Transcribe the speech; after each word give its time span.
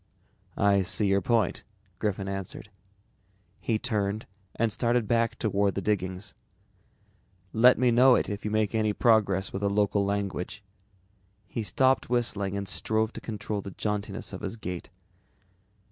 "I 0.57 0.81
see 0.81 1.05
your 1.05 1.21
point," 1.21 1.63
Griffin 1.99 2.27
answered. 2.27 2.71
He 3.59 3.77
turned 3.77 4.25
and 4.55 4.71
started 4.71 5.07
back 5.07 5.35
toward 5.37 5.75
the 5.75 5.81
diggings. 5.83 6.33
"Let 7.53 7.77
me 7.77 7.91
know 7.91 8.15
it 8.15 8.43
you 8.43 8.49
make 8.49 8.73
any 8.73 8.93
progress 8.93 9.53
with 9.53 9.61
the 9.61 9.69
local 9.69 10.03
language." 10.03 10.63
He 11.45 11.61
stopped 11.61 12.09
whistling 12.09 12.57
and 12.57 12.67
strove 12.67 13.13
to 13.13 13.21
control 13.21 13.61
the 13.61 13.69
jauntiness 13.77 14.33
of 14.33 14.41
his 14.41 14.55
gait. 14.57 14.89